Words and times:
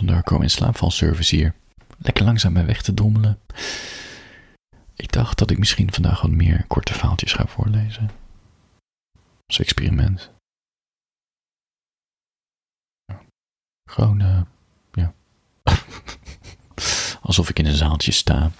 Thompson 0.00 0.22
Darko 0.22 0.42
in 0.42 0.50
slaapvalservice 0.50 1.36
hier. 1.36 1.54
Lekker 1.98 2.24
langzaam 2.24 2.52
bij 2.52 2.66
weg 2.66 2.82
te 2.82 2.94
dommelen. 2.94 3.40
Ik 4.96 5.12
dacht 5.12 5.38
dat 5.38 5.50
ik 5.50 5.58
misschien 5.58 5.92
vandaag 5.92 6.20
wat 6.20 6.30
meer 6.30 6.64
korte 6.66 6.92
verhaaltjes 6.92 7.32
ga 7.32 7.46
voorlezen. 7.46 8.10
Als 9.46 9.58
experiment. 9.58 10.30
Gewoon, 13.90 14.20
uh, 14.20 14.40
ja. 14.92 15.12
Alsof 17.22 17.48
ik 17.48 17.58
in 17.58 17.66
een 17.66 17.74
zaaltje 17.74 18.12
sta. 18.12 18.50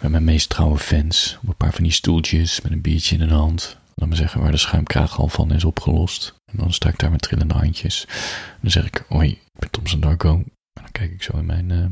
Met 0.00 0.10
mijn 0.10 0.24
meest 0.24 0.48
trouwe 0.48 0.78
fans. 0.78 1.38
Op 1.42 1.48
een 1.48 1.56
paar 1.56 1.72
van 1.72 1.82
die 1.82 1.92
stoeltjes 1.92 2.60
met 2.60 2.72
een 2.72 2.80
biertje 2.80 3.16
in 3.16 3.28
de 3.28 3.34
hand. 3.34 3.78
Laat 3.94 4.08
me 4.08 4.16
zeggen 4.16 4.40
waar 4.40 4.50
de 4.50 4.56
schuimkraag 4.56 5.18
al 5.18 5.28
van 5.28 5.52
is 5.52 5.64
opgelost. 5.64 6.34
En 6.44 6.58
dan 6.58 6.72
sta 6.72 6.88
ik 6.88 6.98
daar 6.98 7.10
met 7.10 7.22
trillende 7.22 7.54
handjes. 7.54 8.04
En 8.08 8.58
dan 8.60 8.70
zeg 8.70 8.86
ik, 8.86 9.04
hoi, 9.08 9.30
ik 9.30 9.58
ben 9.58 9.70
Thompson 9.70 10.00
Darko. 10.00 10.44
Dan 10.80 10.90
kijk 10.90 11.10
ik 11.10 11.22
zo 11.22 11.36
in 11.36 11.46
mijn 11.46 11.70
uh, 11.70 11.90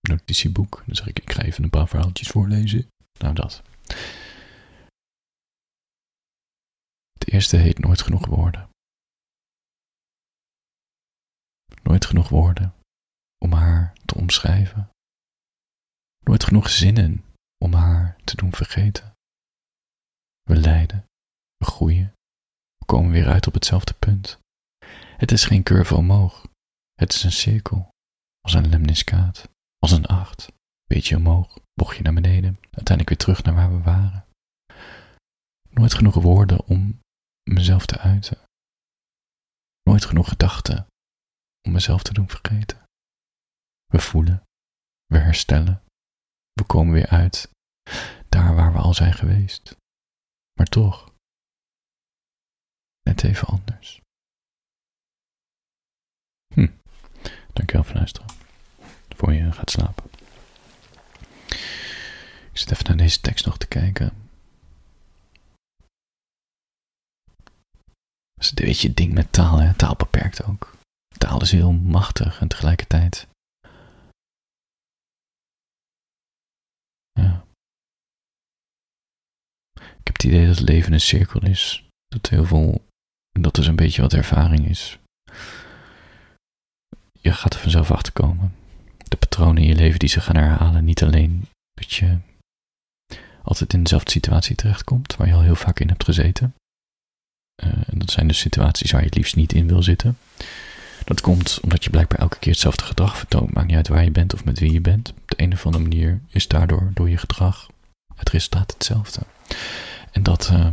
notitieboek. 0.00 0.82
Dan 0.86 0.94
zeg 0.94 1.06
ik, 1.06 1.18
ik 1.18 1.32
ga 1.32 1.42
even 1.42 1.64
een 1.64 1.70
paar 1.70 1.88
verhaaltjes 1.88 2.28
voorlezen. 2.28 2.88
Nou, 3.18 3.34
dat. 3.34 3.62
Het 7.18 7.32
eerste 7.32 7.56
heet 7.56 7.78
Nooit 7.78 8.02
genoeg 8.02 8.26
woorden. 8.26 8.68
Nooit 11.82 12.04
genoeg 12.04 12.28
woorden 12.28 12.74
om 13.38 13.52
haar 13.52 13.92
te 14.04 14.14
omschrijven. 14.14 14.90
Nooit 16.24 16.44
genoeg 16.44 16.70
zinnen 16.70 17.24
om 17.64 17.72
haar 17.72 18.16
te 18.24 18.36
doen 18.36 18.52
vergeten. 18.52 19.14
We 20.42 20.56
lijden, 20.56 21.04
we 21.56 21.64
groeien, 21.64 22.12
we 22.76 22.84
komen 22.86 23.10
weer 23.10 23.28
uit 23.28 23.46
op 23.46 23.54
hetzelfde 23.54 23.94
punt. 23.94 24.38
Het 25.16 25.32
is 25.32 25.44
geen 25.44 25.62
curve 25.62 25.94
omhoog, 25.94 26.46
het 26.94 27.12
is 27.12 27.22
een 27.22 27.32
cirkel, 27.32 27.88
als 28.46 28.54
een 28.54 28.68
lemniscaat, 28.68 29.48
als 29.78 29.90
een 29.90 30.06
acht. 30.06 30.52
Beetje 30.84 31.16
omhoog, 31.16 31.58
bochtje 31.74 32.02
naar 32.02 32.14
beneden, 32.14 32.56
uiteindelijk 32.60 33.08
weer 33.08 33.18
terug 33.18 33.42
naar 33.42 33.54
waar 33.54 33.70
we 33.70 33.82
waren. 33.82 34.26
Nooit 35.70 35.94
genoeg 35.94 36.14
woorden 36.14 36.64
om 36.66 37.00
mezelf 37.42 37.86
te 37.86 37.98
uiten. 37.98 38.38
Nooit 39.82 40.04
genoeg 40.04 40.28
gedachten 40.28 40.86
om 41.66 41.72
mezelf 41.72 42.02
te 42.02 42.12
doen 42.12 42.28
vergeten. 42.28 42.82
We 43.86 43.98
voelen, 43.98 44.42
we 45.06 45.18
herstellen, 45.18 45.82
we 46.52 46.64
komen 46.64 46.94
weer 46.94 47.08
uit, 47.08 47.50
daar 48.28 48.54
waar 48.54 48.72
we 48.72 48.78
al 48.78 48.94
zijn 48.94 49.12
geweest. 49.12 49.76
Maar 50.52 50.66
toch, 50.66 51.12
net 53.02 53.24
even 53.24 53.48
anders. 53.48 54.00
Hm, 56.54 56.72
dankjewel 57.52 57.84
voor 57.84 57.94
luisteren. 57.94 58.35
Voor 59.46 59.54
je 59.54 59.60
gaat 59.60 59.70
slapen. 59.70 60.04
Ik 62.52 62.58
zit 62.58 62.70
even 62.70 62.86
naar 62.86 62.96
deze 62.96 63.20
tekst 63.20 63.46
nog 63.46 63.58
te 63.58 63.66
kijken. 63.66 64.24
Dat 68.34 68.44
is 68.44 68.48
een 68.48 68.54
beetje 68.54 68.94
ding 68.94 69.12
met 69.12 69.32
taal, 69.32 69.58
hè? 69.58 69.74
Taal 69.74 69.96
beperkt 69.96 70.44
ook. 70.44 70.76
Taal 71.18 71.42
is 71.42 71.50
heel 71.50 71.72
machtig 71.72 72.40
en 72.40 72.48
tegelijkertijd. 72.48 73.28
Ja. 77.12 77.44
Ik 79.74 80.06
heb 80.06 80.12
het 80.12 80.24
idee 80.24 80.46
dat 80.46 80.58
het 80.58 80.68
leven 80.68 80.92
een 80.92 81.00
cirkel 81.00 81.42
is. 81.42 81.88
Dat 82.06 82.28
heel 82.28 82.44
veel. 82.44 82.84
Dat 83.32 83.58
is 83.58 83.66
een 83.66 83.76
beetje 83.76 84.02
wat 84.02 84.12
ervaring 84.12 84.68
is. 84.68 84.98
Je 87.20 87.32
gaat 87.32 87.54
er 87.54 87.60
vanzelf 87.60 87.90
achter 87.90 88.12
komen. 88.12 88.65
De 89.08 89.16
patronen 89.16 89.62
in 89.62 89.68
je 89.68 89.74
leven 89.74 89.98
die 89.98 90.08
ze 90.08 90.20
gaan 90.20 90.36
herhalen. 90.36 90.84
Niet 90.84 91.02
alleen 91.02 91.46
dat 91.74 91.92
je 91.92 92.18
altijd 93.42 93.72
in 93.72 93.82
dezelfde 93.82 94.10
situatie 94.10 94.56
terechtkomt, 94.56 95.16
waar 95.16 95.26
je 95.26 95.34
al 95.34 95.42
heel 95.42 95.56
vaak 95.56 95.80
in 95.80 95.88
hebt 95.88 96.04
gezeten. 96.04 96.54
Uh, 97.64 97.72
en 97.72 97.98
dat 97.98 98.10
zijn 98.10 98.26
dus 98.26 98.38
situaties 98.38 98.90
waar 98.90 99.00
je 99.00 99.06
het 99.06 99.16
liefst 99.16 99.36
niet 99.36 99.52
in 99.52 99.66
wil 99.66 99.82
zitten. 99.82 100.18
Dat 101.04 101.20
komt 101.20 101.60
omdat 101.60 101.84
je 101.84 101.90
blijkbaar 101.90 102.18
elke 102.18 102.38
keer 102.38 102.52
hetzelfde 102.52 102.84
gedrag 102.84 103.16
vertoont. 103.16 103.52
Maakt 103.52 103.66
niet 103.66 103.76
uit 103.76 103.88
waar 103.88 104.04
je 104.04 104.10
bent 104.10 104.34
of 104.34 104.44
met 104.44 104.58
wie 104.58 104.72
je 104.72 104.80
bent. 104.80 105.10
Op 105.10 105.28
de 105.28 105.42
een 105.42 105.52
of 105.52 105.66
andere 105.66 105.82
manier 105.82 106.20
is 106.28 106.48
daardoor, 106.48 106.90
door 106.94 107.08
je 107.08 107.16
gedrag, 107.16 107.70
het 108.14 108.30
resultaat 108.30 108.72
hetzelfde. 108.72 109.20
En 110.10 110.22
dat, 110.22 110.50
uh, 110.52 110.66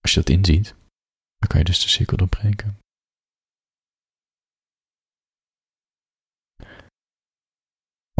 als 0.00 0.14
je 0.14 0.20
dat 0.20 0.28
inziet, 0.28 0.74
dan 1.38 1.48
kan 1.48 1.58
je 1.58 1.64
dus 1.64 1.82
de 1.82 1.88
cirkel 1.88 2.16
doorbreken. 2.16 2.78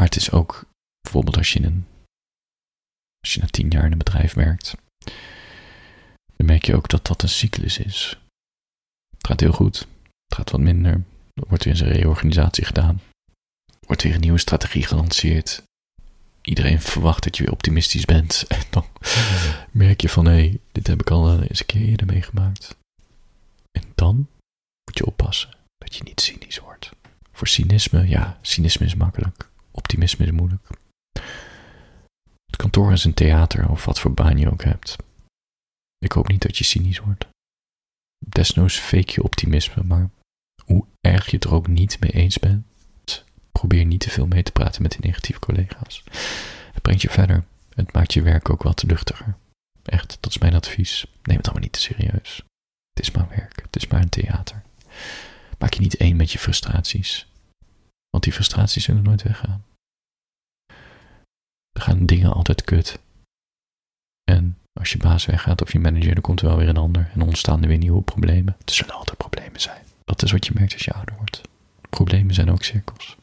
Maar 0.00 0.08
het 0.08 0.18
is 0.18 0.30
ook, 0.30 0.64
bijvoorbeeld 1.00 1.36
als 1.36 1.52
je 1.52 1.62
een 1.62 1.86
als 3.20 3.34
je 3.34 3.40
na 3.40 3.46
tien 3.46 3.68
jaar 3.68 3.84
in 3.84 3.92
een 3.92 3.98
bedrijf 3.98 4.34
werkt, 4.34 4.74
dan 6.36 6.46
merk 6.46 6.64
je 6.64 6.74
ook 6.74 6.88
dat 6.88 7.06
dat 7.06 7.22
een 7.22 7.28
cyclus 7.28 7.78
is. 7.78 8.20
Het 9.16 9.26
gaat 9.26 9.40
heel 9.40 9.52
goed, 9.52 9.78
het 9.78 10.34
gaat 10.34 10.50
wat 10.50 10.60
minder. 10.60 10.92
Er 11.32 11.48
wordt 11.48 11.64
weer 11.64 11.82
een 11.82 11.92
reorganisatie 11.92 12.64
gedaan. 12.64 13.00
Er 13.66 13.86
wordt 13.86 14.02
weer 14.02 14.14
een 14.14 14.20
nieuwe 14.20 14.38
strategie 14.38 14.86
gelanceerd. 14.86 15.62
Iedereen 16.42 16.80
verwacht 16.80 17.24
dat 17.24 17.36
je 17.36 17.42
weer 17.42 17.52
optimistisch 17.52 18.04
bent. 18.04 18.44
En 18.48 18.62
dan 18.70 18.86
merk 19.70 20.00
je 20.00 20.08
van 20.08 20.24
hé, 20.24 20.32
hey, 20.32 20.60
dit 20.72 20.86
heb 20.86 21.00
ik 21.00 21.10
al 21.10 21.42
eens 21.42 21.60
een 21.60 21.66
keer 21.66 21.88
eerder 21.88 22.06
meegemaakt. 22.06 22.76
En 23.70 23.92
dan 23.94 24.16
moet 24.84 24.98
je 24.98 25.06
oppassen 25.06 25.50
dat 25.78 25.94
je 25.94 26.02
niet 26.02 26.20
cynisch 26.20 26.58
wordt. 26.58 26.90
Voor 27.32 27.48
cynisme, 27.48 28.08
ja, 28.08 28.38
cynisme 28.42 28.86
is 28.86 28.94
makkelijk. 28.94 29.49
Optimisme 29.70 30.24
is 30.24 30.30
moeilijk. 30.30 30.68
Het 32.46 32.56
kantoor 32.56 32.92
is 32.92 33.04
een 33.04 33.14
theater 33.14 33.70
of 33.70 33.84
wat 33.84 34.00
voor 34.00 34.14
baan 34.14 34.38
je 34.38 34.50
ook 34.50 34.64
hebt. 34.64 34.96
Ik 35.98 36.12
hoop 36.12 36.28
niet 36.28 36.42
dat 36.42 36.56
je 36.56 36.64
cynisch 36.64 36.98
wordt. 36.98 37.26
Desnoods 38.26 38.78
fake 38.78 39.12
je 39.12 39.22
optimisme, 39.22 39.82
maar 39.82 40.10
hoe 40.64 40.86
erg 41.00 41.26
je 41.26 41.36
het 41.36 41.44
er 41.44 41.54
ook 41.54 41.66
niet 41.66 42.00
mee 42.00 42.10
eens 42.10 42.38
bent, 42.38 42.64
probeer 43.52 43.84
niet 43.84 44.00
te 44.00 44.10
veel 44.10 44.26
mee 44.26 44.42
te 44.42 44.52
praten 44.52 44.82
met 44.82 44.90
die 44.90 45.00
negatieve 45.00 45.40
collega's. 45.40 46.04
Het 46.72 46.82
brengt 46.82 47.02
je 47.02 47.10
verder. 47.10 47.44
Het 47.74 47.92
maakt 47.92 48.12
je 48.12 48.22
werk 48.22 48.50
ook 48.50 48.62
wat 48.62 48.82
luchtiger. 48.82 49.36
Echt, 49.82 50.18
dat 50.20 50.30
is 50.30 50.38
mijn 50.38 50.54
advies. 50.54 51.06
Neem 51.22 51.36
het 51.36 51.44
allemaal 51.44 51.62
niet 51.62 51.72
te 51.72 51.80
serieus. 51.80 52.42
Het 52.90 53.00
is 53.06 53.10
maar 53.10 53.28
werk, 53.28 53.62
het 53.62 53.76
is 53.76 53.86
maar 53.86 54.00
een 54.00 54.08
theater. 54.08 54.62
Maak 55.58 55.72
je 55.72 55.80
niet 55.80 55.96
één 55.96 56.16
met 56.16 56.32
je 56.32 56.38
frustraties. 56.38 57.26
Want 58.10 58.24
die 58.24 58.32
frustraties 58.32 58.84
zullen 58.84 59.02
nooit 59.02 59.22
weggaan. 59.22 59.64
Er 61.72 61.82
gaan 61.82 62.06
dingen 62.06 62.32
altijd 62.32 62.64
kut. 62.64 62.98
En 64.24 64.58
als 64.72 64.92
je 64.92 64.98
baas 64.98 65.26
weggaat 65.26 65.62
of 65.62 65.72
je 65.72 65.78
manager, 65.78 66.14
dan 66.14 66.22
komt 66.22 66.40
er 66.40 66.46
wel 66.46 66.56
weer 66.56 66.68
een 66.68 66.76
ander. 66.76 67.10
En 67.14 67.22
ontstaan 67.22 67.62
er 67.62 67.68
weer 67.68 67.78
nieuwe 67.78 68.02
problemen. 68.02 68.56
Er 68.64 68.72
zullen 68.72 68.94
altijd 68.94 69.18
problemen 69.18 69.60
zijn. 69.60 69.84
Dat 70.04 70.22
is 70.22 70.32
wat 70.32 70.46
je 70.46 70.52
merkt 70.54 70.72
als 70.72 70.84
je 70.84 70.92
ouder 70.92 71.16
wordt. 71.16 71.40
Problemen 71.90 72.34
zijn 72.34 72.50
ook 72.50 72.62
cirkels. 72.64 73.16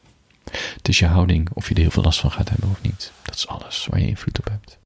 Het 0.52 0.88
is 0.88 0.98
je 0.98 1.06
houding 1.06 1.50
of 1.52 1.68
je 1.68 1.74
er 1.74 1.80
heel 1.80 1.90
veel 1.90 2.02
last 2.02 2.20
van 2.20 2.30
gaat 2.30 2.48
hebben 2.48 2.70
of 2.70 2.82
niet. 2.82 3.12
Dat 3.22 3.34
is 3.34 3.46
alles 3.46 3.86
waar 3.86 4.00
je 4.00 4.06
invloed 4.06 4.38
op 4.38 4.48
hebt. 4.48 4.78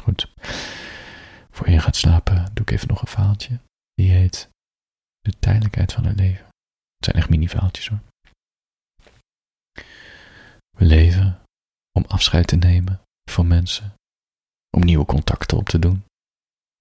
Goed. 0.00 0.32
Voor 1.50 1.70
je 1.70 1.80
gaat 1.80 1.96
slapen 1.96 2.44
doe 2.52 2.64
ik 2.64 2.70
even 2.70 2.88
nog 2.88 3.00
een 3.00 3.08
verhaaltje. 3.08 3.60
Die 3.94 4.10
heet 4.10 4.48
De 5.20 5.38
tijdelijkheid 5.38 5.92
van 5.92 6.04
het 6.04 6.18
leven. 6.18 6.44
Het 6.96 7.04
zijn 7.04 7.16
echt 7.16 7.28
mini-verhaaltjes 7.28 7.88
hoor. 7.88 8.00
We 10.80 10.86
leven 10.86 11.42
om 11.92 12.04
afscheid 12.04 12.46
te 12.46 12.56
nemen 12.56 13.00
van 13.30 13.46
mensen, 13.46 13.94
om 14.76 14.84
nieuwe 14.84 15.04
contacten 15.04 15.56
op 15.56 15.68
te 15.68 15.78
doen, 15.78 16.04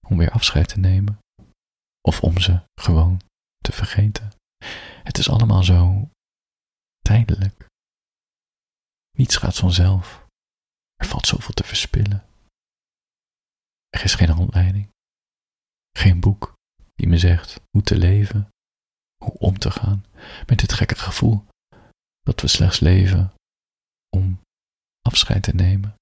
om 0.08 0.18
weer 0.18 0.32
afscheid 0.32 0.68
te 0.68 0.80
nemen, 0.80 1.20
of 2.02 2.24
om 2.24 2.40
ze 2.40 2.62
gewoon 2.82 3.22
te 3.62 3.72
vergeten. 3.72 4.32
Het 5.04 5.18
is 5.18 5.30
allemaal 5.30 5.64
zo 5.64 6.10
tijdelijk. 7.00 7.66
Niets 9.18 9.36
gaat 9.36 9.56
vanzelf. 9.56 10.26
Er 10.96 11.08
valt 11.08 11.28
zoveel 11.28 11.54
te 11.54 11.64
verspillen. 11.64 12.24
Er 13.90 14.04
is 14.04 14.16
geen 14.16 14.30
handleiding, 14.30 14.90
geen 15.92 16.20
boek 16.20 16.54
die 16.96 17.08
me 17.08 17.18
zegt 17.18 17.62
hoe 17.70 17.84
te 17.84 17.98
leven, 17.98 18.50
hoe 19.24 19.38
om 19.38 19.58
te 19.58 19.72
gaan 19.72 20.06
met 20.48 20.60
dit 20.60 20.74
gekke 20.74 20.96
gevoel 20.96 21.46
dat 22.22 22.42
we 22.42 22.48
slechts 22.48 22.80
leven 22.80 23.34
om 24.10 24.40
afscheid 25.02 25.44
te 25.44 25.56
nemen. 25.56 25.96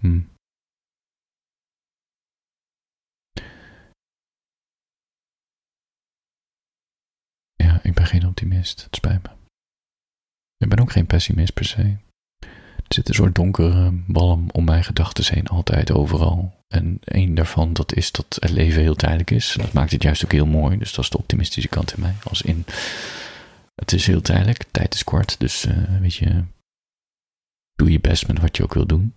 Hm. 0.00 0.20
Ja, 7.54 7.82
ik 7.82 7.94
ben 7.94 8.06
geen 8.06 8.26
optimist, 8.26 8.84
het 8.84 8.96
spijt 8.96 9.22
me. 9.22 9.30
Ik 10.56 10.68
ben 10.68 10.78
ook 10.80 10.92
geen 10.92 11.06
pessimist 11.06 11.54
per 11.54 11.64
se. 11.64 11.96
Zit 12.94 13.08
een 13.08 13.14
soort 13.14 13.34
donkere 13.34 13.92
walm 14.06 14.50
om 14.50 14.64
mijn 14.64 14.84
gedachten 14.84 15.34
heen, 15.34 15.46
altijd, 15.46 15.92
overal. 15.92 16.60
En 16.68 16.98
één 17.04 17.34
daarvan, 17.34 17.72
dat 17.72 17.94
is 17.94 18.12
dat 18.12 18.36
het 18.40 18.50
leven 18.50 18.82
heel 18.82 18.94
tijdelijk 18.94 19.30
is. 19.30 19.54
Dat 19.58 19.72
maakt 19.72 19.90
het 19.92 20.02
juist 20.02 20.24
ook 20.24 20.32
heel 20.32 20.46
mooi. 20.46 20.78
Dus 20.78 20.92
dat 20.94 21.04
is 21.04 21.10
de 21.10 21.18
optimistische 21.18 21.68
kant 21.68 21.94
in 21.94 22.00
mij. 22.00 22.14
Als 22.24 22.42
in, 22.42 22.64
het 23.74 23.92
is 23.92 24.06
heel 24.06 24.20
tijdelijk, 24.20 24.64
tijd 24.70 24.94
is 24.94 25.04
kort. 25.04 25.40
Dus 25.40 25.64
uh, 25.64 26.00
weet 26.00 26.14
je, 26.14 26.44
doe 27.74 27.90
je 27.90 28.00
best 28.00 28.26
met 28.26 28.40
wat 28.40 28.56
je 28.56 28.62
ook 28.62 28.74
wil 28.74 28.86
doen. 28.86 29.14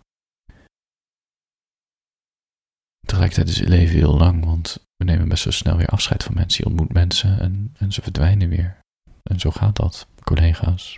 Tegelijkertijd 3.07 3.49
is 3.49 3.59
het 3.59 3.69
leven 3.69 3.95
heel 3.95 4.17
lang, 4.17 4.45
want 4.45 4.85
we 4.95 5.05
nemen 5.05 5.27
best 5.27 5.43
wel 5.43 5.53
snel 5.53 5.77
weer 5.77 5.87
afscheid 5.87 6.23
van 6.23 6.33
mensen. 6.33 6.63
Je 6.63 6.69
ontmoet 6.69 6.93
mensen 6.93 7.39
en, 7.39 7.75
en 7.77 7.93
ze 7.93 8.01
verdwijnen 8.01 8.49
weer. 8.49 8.77
En 9.23 9.39
zo 9.39 9.51
gaat 9.51 9.75
dat, 9.75 10.07
collega's. 10.23 10.97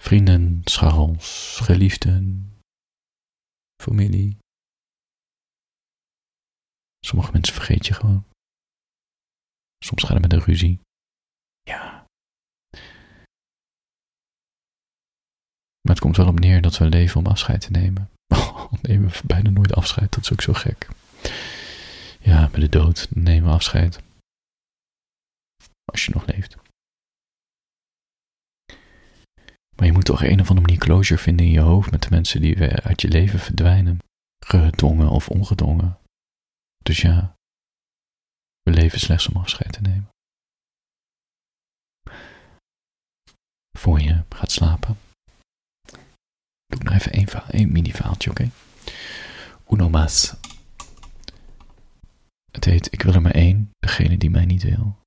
Vrienden, 0.00 0.60
scharrels, 0.64 1.58
geliefden, 1.62 2.52
familie. 3.82 4.38
Sommige 7.04 7.32
mensen 7.32 7.54
vergeet 7.54 7.86
je 7.86 7.94
gewoon. 7.94 8.24
Soms 9.84 10.02
gaat 10.02 10.12
het 10.12 10.22
met 10.22 10.32
een 10.32 10.46
ruzie. 10.46 10.80
Ja. 11.62 12.04
Maar 15.80 15.94
het 15.94 16.00
komt 16.00 16.16
wel 16.16 16.28
op 16.28 16.38
neer 16.38 16.62
dat 16.62 16.78
we 16.78 16.88
leven 16.88 17.16
om 17.20 17.26
afscheid 17.26 17.60
te 17.60 17.70
nemen. 17.70 18.10
Oh, 18.70 18.72
nemen 18.82 19.10
we 19.10 19.20
bijna 19.26 19.50
nooit 19.50 19.74
afscheid, 19.74 20.12
dat 20.12 20.24
is 20.24 20.32
ook 20.32 20.40
zo 20.40 20.52
gek. 20.52 20.88
Ja, 22.20 22.40
met 22.40 22.60
de 22.60 22.68
dood 22.68 23.08
nemen 23.10 23.48
we 23.48 23.54
afscheid. 23.54 24.02
Als 25.84 26.04
je 26.04 26.12
nog 26.12 26.26
leeft. 26.26 26.56
Maar 29.80 29.88
je 29.88 29.94
moet 29.94 30.04
toch 30.04 30.22
een 30.22 30.40
of 30.40 30.48
andere 30.48 30.60
manier 30.60 30.78
closure 30.78 31.20
vinden 31.20 31.46
in 31.46 31.52
je 31.52 31.60
hoofd 31.60 31.90
met 31.90 32.02
de 32.02 32.10
mensen 32.10 32.40
die 32.40 32.58
uit 32.62 33.00
je 33.00 33.08
leven 33.08 33.38
verdwijnen. 33.38 33.98
Gedwongen 34.44 35.08
of 35.08 35.28
ongedwongen. 35.28 35.98
Dus 36.82 37.00
ja, 37.00 37.36
we 38.62 38.70
leven 38.70 39.00
slechts 39.00 39.28
om 39.28 39.36
afscheid 39.36 39.72
te 39.72 39.80
nemen. 39.80 40.08
Voor 43.78 44.00
je 44.00 44.24
gaat 44.28 44.50
slapen. 44.50 44.98
Doe 46.66 46.78
ik 46.78 46.82
nog 46.82 46.94
even 46.94 47.12
één, 47.12 47.28
één 47.50 47.72
mini-vaaltje, 47.72 48.30
oké? 48.30 48.42
Okay? 48.42 48.52
Uno 49.70 49.88
mas. 49.88 50.34
Het 52.52 52.64
heet 52.64 52.92
Ik 52.92 53.02
wil 53.02 53.14
er 53.14 53.22
maar 53.22 53.34
één, 53.34 53.70
degene 53.78 54.18
die 54.18 54.30
mij 54.30 54.44
niet 54.44 54.62
wil. 54.62 54.98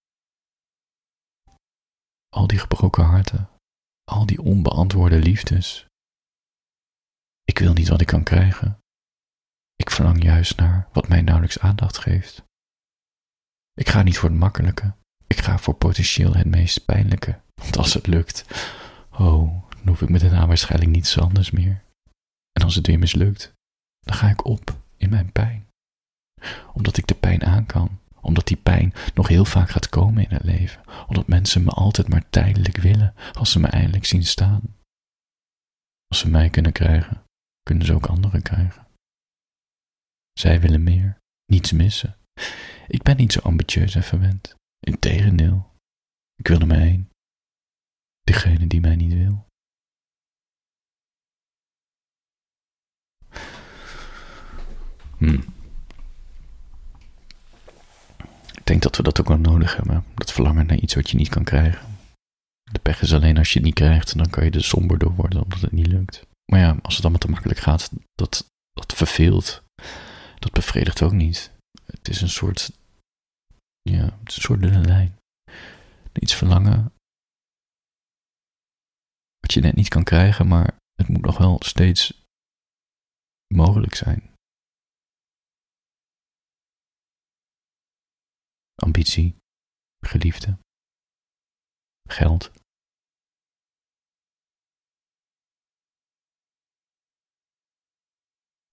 Al 2.30 2.48
die 2.48 2.60
gebroken 2.60 3.04
harten, 3.04 3.50
al 4.04 4.26
die 4.26 4.42
onbeantwoorde 4.42 5.20
liefdes. 5.20 5.86
Ik 7.44 7.60
wil 7.60 7.74
niet 7.74 7.88
wat 7.88 8.02
ik 8.02 8.08
kan 8.08 8.24
krijgen. 8.24 8.78
Ik 9.76 9.90
verlang 9.90 10.24
juist 10.24 10.58
naar 10.58 10.88
wat 10.92 11.08
mij 11.08 11.22
nauwelijks 11.22 11.60
aandacht 11.60 11.98
geeft. 11.98 12.44
Ik 13.74 13.90
ga 13.90 14.02
niet 14.02 14.18
voor 14.18 14.30
het 14.30 14.38
makkelijke, 14.38 14.94
ik 15.28 15.38
ga 15.38 15.58
voor 15.58 15.74
potentieel 15.74 16.36
het 16.36 16.48
meest 16.48 16.86
pijnlijke, 16.86 17.42
want 17.56 17.78
als 17.78 17.94
het 17.94 18.08
lukt, 18.08 18.46
oh, 19.12 19.68
dan 19.70 19.88
hoef 19.88 20.02
ik 20.02 20.10
met 20.10 20.22
daarna 20.22 20.48
waarschijnlijk 20.48 20.92
niets 20.92 21.20
anders 21.20 21.52
meer. 21.52 21.84
En 22.52 22.64
als 22.64 22.76
het 22.76 22.88
weer 22.88 23.00
mislukt, 23.00 23.54
dan 24.00 24.16
ga 24.16 24.30
ik 24.30 24.46
op 24.46 24.78
in 24.98 25.10
mijn 25.10 25.32
pijn. 25.32 25.68
Omdat 26.74 26.98
ik 26.98 27.08
de 27.08 27.16
pijn 27.16 27.44
aan 27.44 27.66
kan, 27.66 28.00
omdat 28.34 28.48
die 28.48 28.58
pijn 28.58 28.94
nog 29.14 29.28
heel 29.28 29.46
vaak 29.46 29.70
gaat 29.70 29.90
komen 29.90 30.24
in 30.24 30.36
het 30.36 30.44
leven, 30.44 30.84
omdat 31.08 31.28
mensen 31.28 31.64
me 31.64 31.70
altijd 31.70 32.08
maar 32.08 32.30
tijdelijk 32.30 32.78
willen 32.78 33.14
als 33.34 33.52
ze 33.52 33.60
me 33.60 33.68
eindelijk 33.68 34.06
zien 34.06 34.24
staan. 34.24 34.62
Als 36.08 36.20
ze 36.20 36.30
mij 36.30 36.50
kunnen 36.50 36.72
krijgen, 36.72 37.24
kunnen 37.64 37.86
ze 37.86 37.94
ook 37.94 38.06
anderen 38.06 38.42
krijgen. 38.42 38.88
Zij 40.40 40.60
willen 40.62 40.84
meer, 40.84 41.18
niets 41.46 41.72
missen. 41.72 42.16
Ik 42.88 43.02
ben 43.04 43.18
niet 43.18 43.32
zo 43.32 43.40
ambitieus 43.40 43.96
en 43.96 44.04
verwend. 44.04 44.56
Integendeel, 44.80 45.72
ik 46.36 46.48
wil 46.48 46.60
er 46.60 46.68
maar 46.68 46.78
één. 46.78 47.10
Degene 48.22 48.68
die 48.68 48.82
mij 48.82 48.96
niet 48.96 49.14
wil. 49.14 49.46
Hmm. 55.18 55.54
Ik 58.64 58.70
denk 58.70 58.82
dat 58.82 58.93
dat 59.04 59.20
ook 59.20 59.28
wel 59.28 59.38
nodig 59.38 59.76
hebben. 59.76 60.04
Dat 60.14 60.32
verlangen 60.32 60.66
naar 60.66 60.78
iets 60.78 60.94
wat 60.94 61.10
je 61.10 61.18
niet 61.18 61.30
kan 61.30 61.44
krijgen. 61.44 61.88
De 62.72 62.80
pech 62.80 63.02
is 63.02 63.14
alleen 63.14 63.38
als 63.38 63.50
je 63.50 63.60
het 63.60 63.66
niet 63.68 63.76
krijgt, 63.76 64.18
dan 64.18 64.30
kan 64.30 64.44
je 64.44 64.52
er 64.52 64.64
somber 64.64 64.98
door 64.98 65.16
worden 65.16 65.44
omdat 65.44 65.62
het 65.62 65.72
niet 65.72 65.88
lukt. 65.88 66.26
Maar 66.52 66.60
ja, 66.60 66.78
als 66.82 66.94
het 66.94 67.04
allemaal 67.04 67.22
te 67.22 67.30
makkelijk 67.30 67.60
gaat, 67.60 67.92
dat, 68.16 68.50
dat 68.72 68.94
verveelt. 68.94 69.64
Dat 70.40 70.52
bevredigt 70.52 71.02
ook 71.02 71.12
niet. 71.12 71.52
Het 71.86 72.10
is 72.10 72.22
een 72.22 72.30
soort, 72.30 72.72
ja, 73.82 74.04
het 74.20 74.30
is 74.30 74.36
een 74.36 74.42
soort 74.42 74.62
dunne 74.62 74.86
lijn. 74.86 75.18
Iets 76.14 76.36
verlangen 76.36 76.94
wat 79.40 79.54
je 79.54 79.62
net 79.62 79.76
niet 79.76 79.88
kan 79.88 80.04
krijgen, 80.04 80.48
maar 80.48 80.76
het 80.96 81.08
moet 81.08 81.22
nog 81.22 81.38
wel 81.38 81.58
steeds 81.64 82.24
mogelijk 83.54 83.96
zijn. 83.96 84.33
Ambitie, 88.84 89.36
geliefde, 90.06 90.58
geld. 92.10 92.52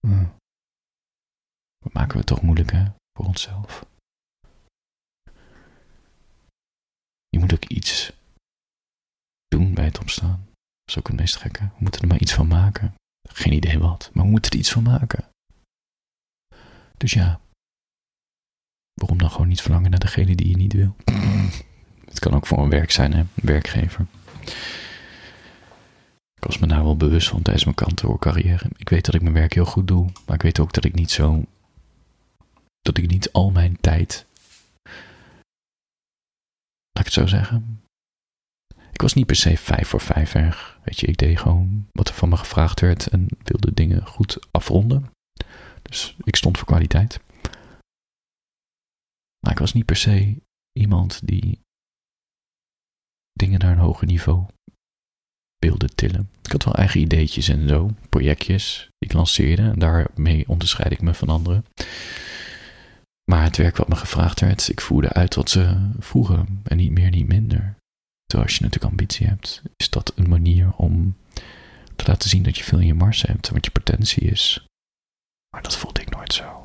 Hm. 0.07 0.25
Wat 1.77 1.93
maken 1.93 2.11
we 2.11 2.17
het 2.17 2.27
toch 2.27 2.41
moeilijk, 2.41 2.71
hè, 2.71 2.85
voor 3.13 3.25
onszelf? 3.25 3.85
Je 7.29 7.39
moet 7.39 7.53
ook 7.53 7.65
iets 7.65 8.13
doen 9.47 9.73
bij 9.73 9.85
het 9.85 9.99
opstaan. 9.99 10.45
Dat 10.45 10.89
is 10.89 10.97
ook 10.97 11.07
het 11.07 11.15
meest 11.19 11.35
gekke. 11.35 11.63
We 11.63 11.77
moeten 11.79 12.01
er 12.01 12.07
maar 12.07 12.19
iets 12.21 12.33
van 12.33 12.47
maken. 12.47 12.93
Geen 13.29 13.53
idee 13.53 13.79
wat, 13.79 14.11
maar 14.13 14.23
we 14.23 14.29
moeten 14.29 14.51
er 14.51 14.57
iets 14.57 14.71
van 14.71 14.83
maken. 14.83 15.29
Dus 16.97 17.13
ja, 17.13 17.41
Waarom 19.01 19.19
dan 19.19 19.31
gewoon 19.31 19.47
niet 19.47 19.61
verlangen 19.61 19.89
naar 19.89 19.99
degene 19.99 20.35
die 20.35 20.49
je 20.49 20.57
niet 20.57 20.73
wil? 20.73 20.95
Het 22.11 22.19
kan 22.19 22.33
ook 22.33 22.47
voor 22.47 22.57
een 22.57 22.69
werk 22.69 22.91
zijn, 22.91 23.13
hè? 23.13 23.23
Werkgever. 23.33 24.05
Ik 26.33 26.47
was 26.47 26.57
me 26.57 26.67
daar 26.67 26.83
wel 26.83 26.97
bewust 26.97 27.27
van 27.27 27.41
tijdens 27.41 27.65
mijn 27.65 27.75
kantoorcarrière. 27.75 28.69
Ik 28.77 28.89
weet 28.89 29.05
dat 29.05 29.15
ik 29.15 29.21
mijn 29.21 29.33
werk 29.33 29.53
heel 29.53 29.65
goed 29.65 29.87
doe, 29.87 30.09
maar 30.25 30.35
ik 30.35 30.41
weet 30.41 30.59
ook 30.59 30.73
dat 30.73 30.83
ik 30.85 30.93
niet 30.93 31.11
zo. 31.11 31.43
dat 32.81 32.97
ik 32.97 33.07
niet 33.07 33.31
al 33.31 33.51
mijn 33.51 33.77
tijd. 33.81 34.25
Laat 36.91 37.05
ik 37.07 37.13
het 37.13 37.13
zo 37.13 37.27
zeggen. 37.27 37.81
Ik 38.91 39.01
was 39.01 39.13
niet 39.13 39.25
per 39.25 39.35
se 39.35 39.57
vijf 39.57 39.87
voor 39.87 40.01
vijf 40.01 40.35
erg. 40.35 40.79
Weet 40.83 40.99
je, 40.99 41.07
ik 41.07 41.17
deed 41.17 41.39
gewoon 41.39 41.87
wat 41.91 42.07
er 42.07 42.13
van 42.13 42.29
me 42.29 42.37
gevraagd 42.37 42.79
werd 42.79 43.07
en 43.07 43.27
wilde 43.43 43.73
dingen 43.73 44.07
goed 44.07 44.39
afronden. 44.51 45.11
Dus 45.81 46.15
ik 46.23 46.35
stond 46.35 46.57
voor 46.57 46.67
kwaliteit. 46.67 47.19
Maar 49.41 49.51
ik 49.51 49.59
was 49.59 49.73
niet 49.73 49.85
per 49.85 49.95
se 49.95 50.41
iemand 50.71 51.27
die 51.27 51.61
dingen 53.33 53.59
naar 53.59 53.71
een 53.71 53.77
hoger 53.77 54.07
niveau 54.07 54.45
wilde 55.57 55.89
tillen. 55.89 56.29
Ik 56.43 56.51
had 56.51 56.63
wel 56.63 56.75
eigen 56.75 57.01
ideetjes 57.01 57.47
en 57.47 57.67
zo, 57.67 57.89
projectjes 58.09 58.89
die 58.97 59.09
ik 59.09 59.13
lanceerde 59.13 59.61
en 59.61 59.79
daarmee 59.79 60.47
onderscheid 60.47 60.91
ik 60.91 61.01
me 61.01 61.13
van 61.13 61.29
anderen. 61.29 61.65
Maar 63.31 63.43
het 63.43 63.57
werk 63.57 63.77
wat 63.77 63.87
me 63.87 63.95
gevraagd 63.95 64.39
werd, 64.39 64.69
ik 64.69 64.81
voerde 64.81 65.09
uit 65.09 65.35
wat 65.35 65.49
ze 65.49 65.89
vroegen 65.99 66.61
en 66.63 66.77
niet 66.77 66.91
meer, 66.91 67.09
niet 67.09 67.27
minder. 67.27 67.75
Terwijl 68.25 68.49
als 68.49 68.57
je 68.57 68.63
natuurlijk 68.63 68.91
ambitie 68.91 69.27
hebt, 69.27 69.61
is 69.75 69.89
dat 69.89 70.11
een 70.15 70.29
manier 70.29 70.73
om 70.75 71.15
te 71.95 72.05
laten 72.05 72.29
zien 72.29 72.43
dat 72.43 72.57
je 72.57 72.63
veel 72.63 72.79
in 72.79 72.85
je 72.85 72.93
mars 72.93 73.21
hebt, 73.21 73.49
wat 73.49 73.65
je 73.65 73.71
potentie 73.71 74.21
is. 74.21 74.65
Maar 75.49 75.61
dat 75.61 75.77
voelde 75.77 76.01
ik 76.01 76.09
nooit 76.09 76.33
zo 76.33 76.60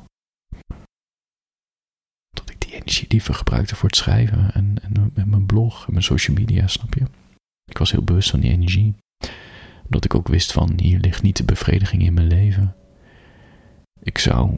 die 2.67 2.75
energie 2.75 3.05
liever 3.07 3.33
gebruikte 3.33 3.75
voor 3.75 3.89
het 3.89 3.97
schrijven 3.97 4.53
en, 4.53 4.75
en 5.13 5.29
mijn 5.29 5.45
blog 5.45 5.85
en 5.85 5.91
mijn 5.91 6.03
social 6.03 6.35
media, 6.35 6.67
snap 6.67 6.93
je? 6.93 7.05
Ik 7.65 7.77
was 7.77 7.91
heel 7.91 8.03
bewust 8.03 8.29
van 8.29 8.39
die 8.39 8.51
energie. 8.51 8.95
Omdat 9.83 10.05
ik 10.05 10.15
ook 10.15 10.27
wist 10.27 10.51
van 10.51 10.73
hier 10.75 10.99
ligt 10.99 11.21
niet 11.21 11.37
de 11.37 11.43
bevrediging 11.43 12.03
in 12.03 12.13
mijn 12.13 12.27
leven. 12.27 12.75
Ik 13.99 14.17
zou 14.17 14.55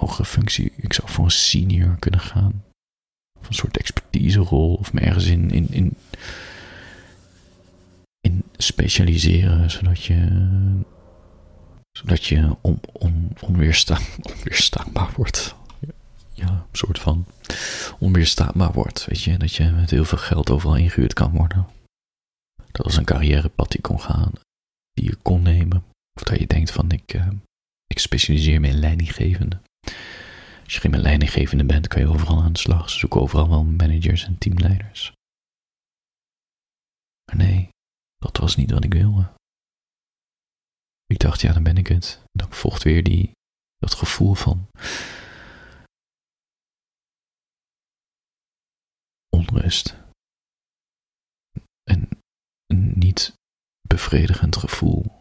hogere 0.00 0.24
functie, 0.24 0.72
ik 0.76 0.92
zou 0.92 1.08
voor 1.10 1.24
een 1.24 1.30
senior 1.30 1.96
kunnen 1.98 2.20
gaan. 2.20 2.64
Of 3.40 3.48
een 3.48 3.54
soort 3.54 3.76
expertiserol 3.76 4.74
of 4.74 4.92
me 4.92 5.00
ergens 5.00 5.26
in, 5.26 5.50
in, 5.50 5.68
in, 5.70 5.96
in 8.20 8.44
specialiseren, 8.56 9.70
zodat 9.70 10.04
je 10.04 10.44
zodat 11.92 12.24
je 12.24 12.56
on, 12.60 12.80
on, 12.92 13.36
onweersta, 13.40 13.98
onweerstaanbaar 14.34 15.12
wordt 15.16 15.56
ja, 16.36 16.48
een 16.48 16.78
soort 16.78 16.98
van 16.98 17.26
onweerstaanbaar 18.16 18.72
wordt. 18.72 19.04
Weet 19.04 19.22
je, 19.22 19.36
dat 19.36 19.54
je 19.54 19.70
met 19.70 19.90
heel 19.90 20.04
veel 20.04 20.18
geld 20.18 20.50
overal 20.50 20.76
ingehuurd 20.76 21.12
kan 21.12 21.30
worden. 21.30 21.66
Dat 22.70 22.86
was 22.86 22.96
een 22.96 23.04
carrièrepad 23.04 23.70
die 23.70 23.80
kon 23.80 24.00
gaan. 24.00 24.32
die 24.92 25.04
je 25.04 25.16
kon 25.16 25.42
nemen. 25.42 25.84
Of 26.14 26.22
dat 26.22 26.38
je 26.38 26.46
denkt 26.46 26.70
van 26.70 26.90
ik, 26.90 27.14
uh, 27.14 27.28
ik 27.86 27.98
specialiseer 27.98 28.60
me 28.60 28.68
in 28.68 28.78
leidinggevende. 28.78 29.60
Als 30.64 30.74
je 30.74 30.80
geen 30.80 31.00
leidinggevende 31.00 31.64
bent, 31.64 31.88
kan 31.88 32.00
je 32.00 32.08
overal 32.08 32.42
aan 32.42 32.52
de 32.52 32.58
slag. 32.58 32.90
Ze 32.90 32.98
zoeken 32.98 33.20
overal 33.20 33.48
wel 33.48 33.64
managers 33.64 34.24
en 34.24 34.38
teamleiders. 34.38 35.12
Maar 37.24 37.36
nee, 37.36 37.68
dat 38.16 38.36
was 38.36 38.56
niet 38.56 38.70
wat 38.70 38.84
ik 38.84 38.92
wilde. 38.92 39.32
Ik 41.06 41.18
dacht, 41.18 41.40
ja, 41.40 41.52
dan 41.52 41.62
ben 41.62 41.76
ik 41.76 41.86
het. 41.86 42.22
Dan 42.32 42.52
volgt 42.52 42.82
weer 42.82 43.02
die, 43.02 43.30
dat 43.76 43.94
gevoel 43.94 44.34
van 44.34 44.66
onrust. 49.36 49.96
En 51.90 52.08
een 52.66 52.92
niet 52.98 53.32
bevredigend 53.88 54.56
gevoel. 54.56 55.18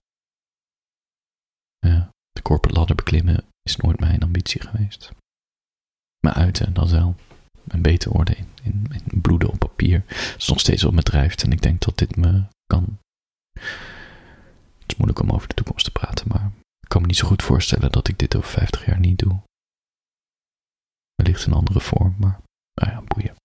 Ja, 1.80 2.10
de 2.32 2.42
corporate 2.42 2.78
ladder 2.78 2.96
beklimmen 2.96 3.46
is 3.62 3.76
nooit 3.76 4.00
mijn 4.00 4.22
ambitie 4.22 4.62
geweest. 4.62 5.12
Maar 6.20 6.34
uiten, 6.34 6.74
dat 6.74 6.92
wel. 6.92 7.16
En 7.68 7.82
beter 7.82 8.12
worden 8.12 8.38
in, 8.38 8.48
in, 8.64 9.22
bloeden 9.22 9.50
op 9.50 9.60
papier. 9.60 10.04
Dat 10.08 10.36
is 10.38 10.48
nog 10.48 10.60
steeds 10.60 10.84
wat 10.84 10.94
me 10.94 11.04
drijft. 11.04 11.44
En 11.44 11.52
ik 11.52 11.62
denk 11.62 11.82
dat 11.82 11.98
dit 11.98 12.16
me 12.16 12.44
kan. 12.66 13.00
Het 14.80 14.92
is 14.92 14.96
moeilijk 14.96 15.20
om 15.20 15.32
over 15.32 15.48
de 15.48 15.54
toekomst 15.54 15.86
te 15.86 15.92
praten, 15.92 16.28
maar 16.28 16.52
ik 16.80 16.90
kan 16.90 17.02
me 17.02 17.08
niet 17.08 17.18
zo 17.18 17.28
goed 17.28 17.44
voorstellen 17.44 17.92
dat 17.92 18.08
ik 18.08 18.20
dit 18.20 18.36
over 18.36 18.50
50 18.50 18.86
jaar 18.86 19.00
niet 19.00 19.20
doe. 19.20 19.42
Wellicht 21.16 21.46
een 21.46 21.54
andere 21.54 21.80
vorm, 21.80 22.16
maar 22.20 22.40
nou 22.74 22.92
ja, 22.92 23.02
boeien. 23.02 23.36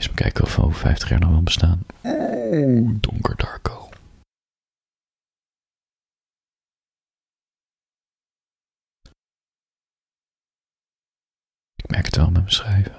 Eens 0.00 0.08
maar 0.08 0.18
kijken 0.18 0.44
of 0.44 0.56
we 0.56 0.62
over 0.62 0.80
50 0.80 1.08
jaar 1.08 1.20
nog 1.20 1.30
wel 1.30 1.42
bestaan. 1.42 1.80
Oh, 2.02 3.00
donker 3.00 3.36
Darko. 3.36 3.88
Ik 11.74 11.88
merk 11.90 12.04
het 12.04 12.16
wel 12.16 12.24
met 12.24 12.34
mijn 12.34 12.50
schrijven. 12.50 12.92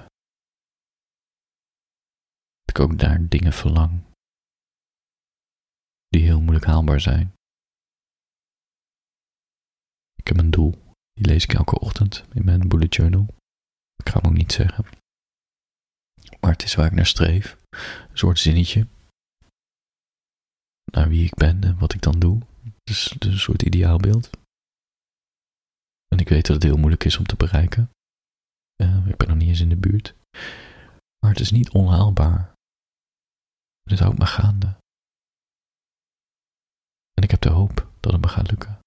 Dat 2.64 2.76
ik 2.76 2.78
ook 2.78 2.98
daar 2.98 3.28
dingen 3.28 3.52
verlang. 3.52 4.02
Die 6.08 6.22
heel 6.22 6.40
moeilijk 6.40 6.64
haalbaar 6.64 7.00
zijn. 7.00 7.32
Ik 10.14 10.26
heb 10.26 10.38
een 10.38 10.50
doel. 10.50 10.94
Die 11.12 11.26
lees 11.26 11.44
ik 11.44 11.52
elke 11.52 11.78
ochtend 11.78 12.24
in 12.32 12.44
mijn 12.44 12.68
bullet 12.68 12.94
journal. 12.94 13.26
Ik 13.96 14.08
ga 14.08 14.20
hem 14.20 14.30
ook 14.30 14.36
niet 14.36 14.52
zeggen. 14.52 15.00
Maar 16.42 16.52
het 16.52 16.62
is 16.62 16.74
waar 16.74 16.86
ik 16.86 16.92
naar 16.92 17.06
streef. 17.06 17.56
Een 18.10 18.18
soort 18.18 18.38
zinnetje. 18.38 18.86
Naar 20.92 21.08
wie 21.08 21.24
ik 21.24 21.34
ben 21.34 21.62
en 21.64 21.78
wat 21.78 21.94
ik 21.94 22.02
dan 22.02 22.18
doe. 22.18 22.40
Dus, 22.84 23.14
dus 23.18 23.32
een 23.32 23.38
soort 23.38 23.62
ideaalbeeld. 23.62 24.30
En 26.08 26.18
ik 26.18 26.28
weet 26.28 26.46
dat 26.46 26.56
het 26.56 26.64
heel 26.64 26.76
moeilijk 26.76 27.04
is 27.04 27.16
om 27.16 27.26
te 27.26 27.36
bereiken. 27.36 27.90
Uh, 28.82 29.06
ik 29.06 29.16
ben 29.16 29.28
nog 29.28 29.36
niet 29.36 29.48
eens 29.48 29.60
in 29.60 29.68
de 29.68 29.76
buurt. 29.76 30.14
Maar 31.18 31.30
het 31.30 31.40
is 31.40 31.50
niet 31.50 31.70
onhaalbaar. 31.70 32.52
Dit 33.82 33.98
houdt 33.98 34.18
me 34.18 34.26
gaande. 34.26 34.76
En 37.12 37.22
ik 37.22 37.30
heb 37.30 37.40
de 37.40 37.50
hoop 37.50 37.90
dat 38.00 38.12
het 38.12 38.20
me 38.20 38.28
gaat 38.28 38.50
lukken. 38.50 38.78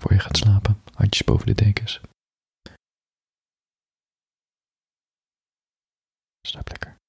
Voor 0.00 0.12
je 0.12 0.18
gaat 0.18 0.36
slapen, 0.36 0.73
boven 1.22 1.46
de 1.46 1.54
dekens. 1.54 2.00
Slaap 6.46 6.68
lekker. 6.68 7.03